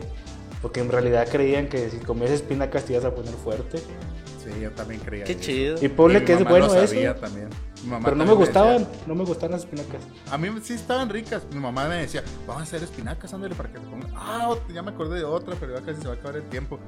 [0.63, 3.79] porque en realidad creían que si comías espinacas te ibas a poner fuerte.
[3.79, 5.25] Sí, yo también creía.
[5.25, 5.41] Qué eso.
[5.43, 5.77] chido.
[5.83, 7.15] Y ponle que es mamá bueno lo eso.
[7.21, 7.49] también.
[7.83, 10.03] Mi mamá Pero no me gustaban, decía- no me gustaban las espinacas.
[10.31, 11.43] a mí sí estaban ricas.
[11.53, 14.13] Mi mamá me decía, vamos a hacer espinacas, ándale, para que te pongan.
[14.15, 16.79] Ah, ya me acordé de otra, pero ya casi se va a acabar el tiempo.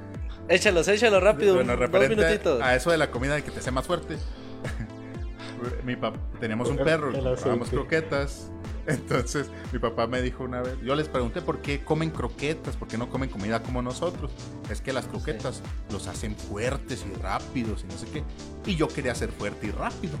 [0.47, 1.55] Échalos, échalos rápido.
[1.55, 2.61] Bueno, dos referente minutitos.
[2.61, 4.17] a eso de la comida de que te hace más fuerte.
[5.83, 8.49] mi papá, teníamos un perro, dábamos croquetas.
[8.87, 12.89] Entonces, mi papá me dijo una vez, yo les pregunté por qué comen croquetas, por
[12.89, 14.31] qué no comen comida como nosotros.
[14.69, 18.23] Es que las croquetas los hacen fuertes y rápidos y no sé qué.
[18.65, 20.17] Y yo quería ser fuerte y rápido.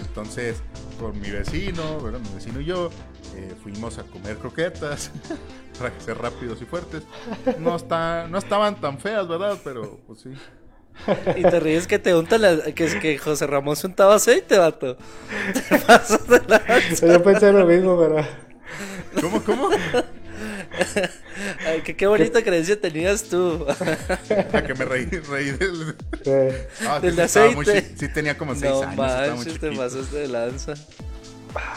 [0.00, 0.62] Entonces,
[0.98, 2.20] con mi vecino, ¿verdad?
[2.20, 2.90] mi vecino y yo,
[3.36, 5.10] eh, fuimos a comer croquetas
[5.78, 7.02] para ser rápidos y fuertes.
[7.58, 9.58] No, está, no estaban tan feas, ¿verdad?
[9.62, 10.30] Pero, pues sí.
[11.36, 14.58] Y te ríes que te unta la, que, es que José Ramón se untaba aceite,
[14.58, 14.96] vato.
[15.68, 16.40] Te pasas de.
[17.00, 18.26] Yo pensé lo mismo, pero.
[19.20, 19.70] ¿Cómo, cómo?
[21.66, 23.66] Ay, que qué bonita creencia tenías tú.
[24.52, 25.96] A que me reí, reí del...
[26.24, 27.94] eh, Ah, Del sí, muy aceite.
[27.96, 28.96] sí, tenía como seis No años.
[28.96, 29.76] manches, te chiquito.
[29.82, 30.74] pasas de lanza.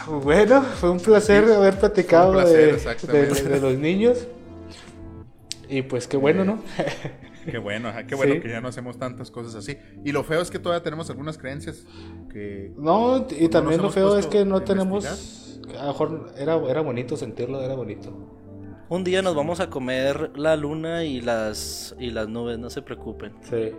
[0.08, 3.44] Bueno, fue un placer Sí, haber platicado placer, de, exactamente.
[3.44, 4.28] de- de los niños.
[5.70, 6.62] Y pues qué bueno, ¿no?
[7.50, 8.40] Qué bueno, ajá, qué bueno Sí.
[8.42, 9.76] que ya no hacemos tantas cosas así.
[10.06, 11.86] Y lo feo es que todavía tenemos algunas creencias
[12.32, 12.72] que...
[12.78, 15.60] No, y también lo feo es que no tenemos.
[15.80, 18.38] A lo mejor era, era bonito sentirlo, era bonito.
[18.92, 22.82] Un día nos vamos a comer la luna y las y las nubes, no se
[22.82, 23.72] preocupen, Sí.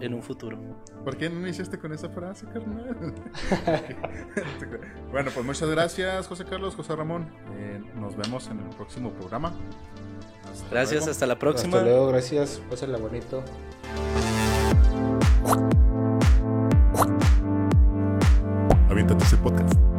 [0.00, 0.58] en un futuro.
[1.04, 2.96] ¿Por qué no iniciaste con esa frase, carnal?
[5.12, 7.28] bueno, pues muchas gracias, José Carlos, José Ramón.
[7.52, 9.52] Eh, nos vemos en el próximo programa.
[10.50, 11.10] Hasta Gracias, luego.
[11.10, 11.76] hasta la próxima.
[11.76, 12.62] Hasta luego, gracias.
[12.70, 13.44] Pásenla bonito.
[18.88, 19.89] Aviéntate ese podcast.